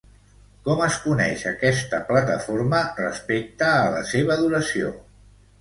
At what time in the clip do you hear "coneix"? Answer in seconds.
1.03-1.43